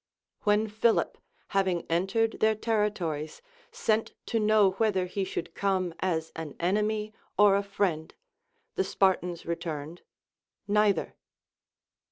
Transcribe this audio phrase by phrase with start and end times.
[0.45, 1.15] When Philip,
[1.49, 3.39] having entered their territories,
[3.71, 8.11] sent to know whether he should come as an enemy or a friend,
[8.73, 10.01] the Spartans returned,
[10.67, 11.13] Neither.